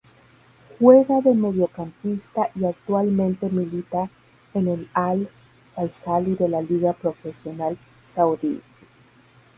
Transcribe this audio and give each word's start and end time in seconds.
Juega 0.79 1.21
de 1.21 1.31
mediocampista 1.35 2.49
y 2.55 2.65
actualmente 2.65 3.49
milita 3.51 4.09
en 4.55 4.67
el 4.67 4.89
Al-Faisaly 4.95 6.33
de 6.33 6.49
la 6.49 6.59
Liga 6.63 6.91
Profesional 6.93 7.77
Saudí. 8.01 8.63